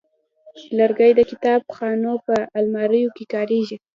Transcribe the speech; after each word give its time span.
لرګی 0.77 1.11
د 1.15 1.21
کتابخانو 1.29 2.13
په 2.25 2.35
الماریو 2.59 3.13
کې 3.15 3.25
کارېږي. 3.33 3.77